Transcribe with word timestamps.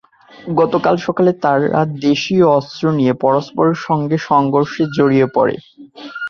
গতকাল 0.55 0.95
সকালে 1.05 1.31
তাঁরা 1.43 1.69
দেশীয় 2.01 2.45
অস্ত্র 2.51 2.83
নিয়ে 2.97 3.13
পরস্পরের 3.23 3.77
সঙ্গে 3.87 4.17
সংঘর্ষে 4.29 4.83
জড়িয়ে 4.97 5.27
পড়ে। 5.35 5.55